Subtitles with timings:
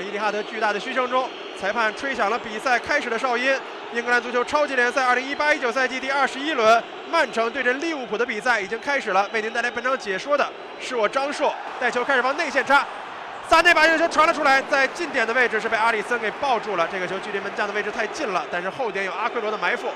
[0.00, 1.28] 伊蒂哈德巨大的嘘声中，
[1.58, 3.54] 裁判吹响了比赛开始的哨音。
[3.92, 9.28] 英格兰足球超级联赛2018-19赛季第二十一轮，曼城对阵利物浦的比赛已经开始了。
[9.32, 10.48] 为您带来本场解说的
[10.80, 12.86] 是我张硕，带球开始往内线插，
[13.48, 16.88] 萨内把这个球传了出来，在近点的位置是被阿里森给抱住了。
[16.90, 19.88] 这个球距离门将的位置太近了，但是后点有阿奎罗的埋伏。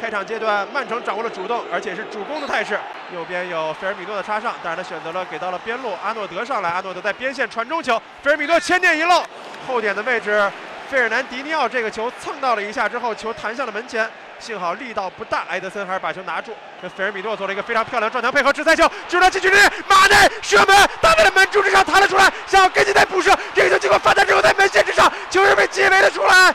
[0.00, 2.78] 开场阶段，曼城掌握了主动，而且是主攻的态势。
[3.14, 9.24] 右边有费尔米诺的插上，但是他选择了给到了边路，阿诺德上来，阿诺德在边线传中球，费尔米诺前点一漏，
[9.66, 10.50] 后点的位置，
[10.90, 16.52] 费尔南迪尼奥这个球蹭到了一下之后，球弹向了门前，幸好力道不大，埃德森还是把球拿住，
[16.82, 26.52] 跟费尔米诺做了一个非常漂亮撞墙配合直塞球，直到禁区之内，马内射门，打在了门柱之上弹了出来，想要跟进再补射，这个球经过反弹之后在门线之上，球是被解围了出来，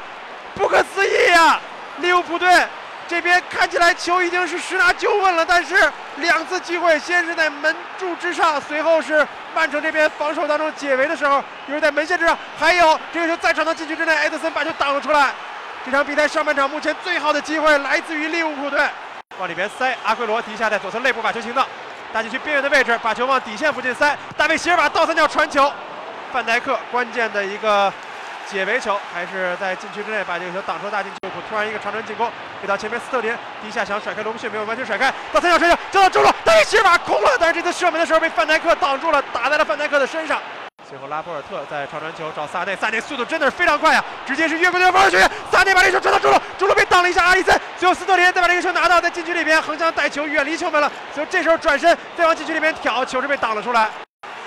[0.54, 1.59] 不可思议呀！
[2.00, 2.68] 利物浦队。
[3.08, 5.76] 这边看起来球已经是十拿九稳了，但是
[6.18, 9.26] 两次机会，先是在门柱之上，随后是
[9.56, 15.32] 曼城这边防守当中解围的时候，又是在门线之上，还有这个球再传到禁区之内，埃德森把球挡了出来。
[15.86, 18.88] 这场比赛上半场目前最好的机会来自于利物浦队，
[19.40, 21.66] 往里边塞，阿奎罗底下在左侧内部把球行到
[22.14, 25.72] 大禁区边缘的位置，把球往底线附近塞，大卫席尔瓦倒三角传球，
[26.31, 27.92] 范戴克关键的一个。
[28.48, 32.30] 解围球还是在禁区之内把这个球挡出大禁区，突然一个长传进攻，
[32.62, 40.40] 给到前面斯特林，第一下想甩开罗布逊没有完全甩开，到三角传球交到中路，但是席尔瓦空了，但是这次射门的时候被范戴克挡住了，打在了范戴克的身上。
[40.88, 53.90] 最后拉波尔特在长传球找萨内，萨内速度真的是非常快啊，直接是越过对方的球员，萨内把这球传到中路，中路被挡了一下阿里森，最后斯特林再把这个球拿到在禁区里边横向带球远离球门了，所以这时候转身再往禁区里边挑，球是被挡了出来。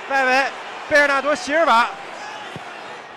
[0.09, 0.45] 外围
[0.89, 1.89] 贝尔纳多席尔瓦。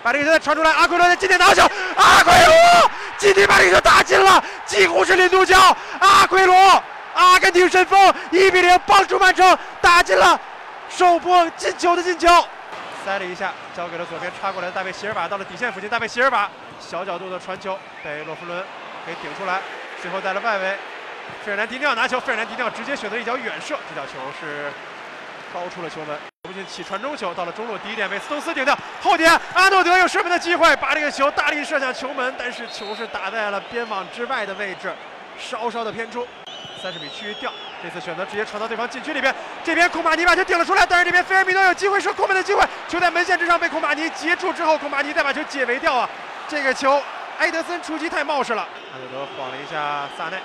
[0.00, 1.62] 把这个球再传出来，阿奎罗在近点拿球，
[1.96, 5.76] 阿奎罗今天把这个球打进了，几乎是零度角。
[5.98, 6.82] 阿奎罗，
[7.14, 10.40] 阿根廷神锋，一比零帮助曼城打进了
[10.88, 12.28] 首波进球的进球。
[13.04, 16.48] 塞了一下，交给了左边插过来的大卫席尔瓦，到了底线附近，大卫席尔瓦
[16.80, 18.62] 小角度的传球被洛夫伦
[19.04, 19.60] 给顶出来，
[20.00, 20.76] 最后在了外围，
[21.44, 24.70] 费尔南迪尼奥拿球，费尔南迪尼奥直接选择一脚远射，这脚球是
[25.52, 26.18] 高出了球门。
[26.42, 34.90] 不进起传中球到了中路，第一点被斯通斯顶掉，后点阿诺德有射门的机会，把这个球大力射向球门，但是球是打在了边网之外的位置，
[35.38, 36.26] 稍稍的偏出，
[36.82, 46.08] 三十米区域掉，这次选择直接传到对方禁区里边，这边孔马尼把球顶了出来，但是这边菲尔米诺有机会射空门的机会，球在门线之上被孔马尼截住之后，孔马尼再把球解围掉啊，
[46.48, 47.02] 这个球
[47.40, 50.38] 埃德森出击太冒失了，阿诺德晃了一下萨内，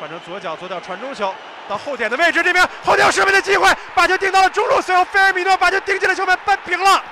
[0.00, 1.32] 换成左脚左脚传中球。
[1.68, 7.02] 到后点的位置，这边后点射门的机会，把球顶到了中路，随后菲尔米诺把球顶进了球门，扳平了，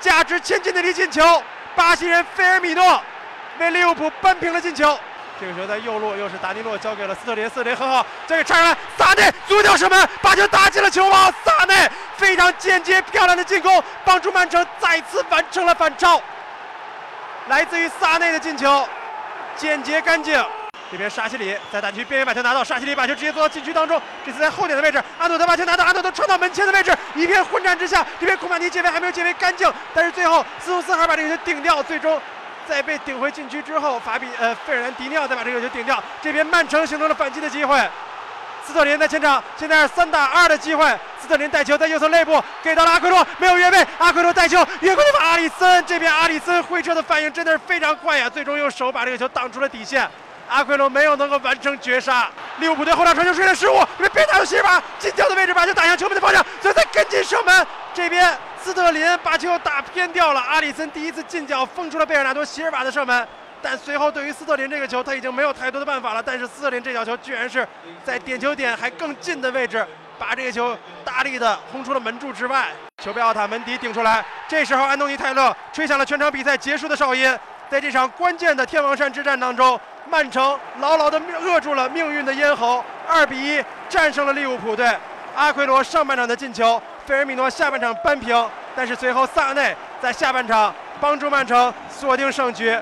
[0.00, 1.42] 价值千金的一进球，
[1.74, 3.02] 巴西人菲尔米诺
[3.58, 4.98] 为利物浦扳平了进球。
[5.38, 16.20] 这个球在右路，又是达尼洛交给了斯特林，斯特林很好，交给插上，萨内左脚射门，把球打进了球网，萨内非常简洁漂亮的进攻，帮助曼城再次完成了反超。
[17.48, 18.88] 来自于萨内的进球，
[19.56, 20.42] 简洁干净。
[20.90, 24.00] 这边沙奇里在大禁区边缘把球拿到，沙奇里把球直接做到禁区当中。
[24.24, 32.20] 这次在后点的位置，阿诺德把球拿到，阿诺德传到门前的位置，一片混战之下，这边库马尼解围还没有解围干净，但是最后斯图斯还把这个球顶掉，最终
[32.68, 36.02] 在被顶回禁区之后，法比呃费尔南迪尼奥再把这个球顶掉。
[36.22, 37.76] 这边曼城形成了反击的机会，
[38.64, 40.86] 斯特林在前场，现在是三打二的机会，
[41.20, 50.08] 斯特林带球在右侧内部给到了阿奎罗，没有越位，阿奎罗带球越过对方阿里森，这边阿里森回撤的反应真的是非常快呀，最终用手把这个球挡出了底线。
[50.48, 57.66] 阿奎罗没有能够完成绝杀，利物浦队后场传球出现失误，这边边打有席尔瓦近角的位置把球打向球门的方向，所以再跟进射门。
[57.92, 63.26] 这边斯特林把球打偏掉了，阿里森第一次近角封出了贝尔纳多席尔瓦的射门，
[63.60, 66.22] 但随后对于斯特林这个球他已经没有太多的办法了。
[66.22, 67.66] 但是斯特林这脚球居然是
[68.04, 69.84] 在点球点还更近的位置，
[70.18, 72.68] 把这个球大力的轰出了门柱之外，
[73.02, 74.24] 球被奥塔门迪顶出来。
[74.46, 77.36] 这时候安东尼泰勒吹响了全场比赛结束的哨音，
[77.68, 79.78] 在这场关键的天王山之战当中。
[80.08, 84.88] 曼城牢牢地扼住了命运的咽喉，二比一战胜了利物浦队。
[85.34, 92.76] 阿奎罗上半场的进球，费尔米诺下半场扳平，但是随后萨内在下半场帮助曼城锁定胜局。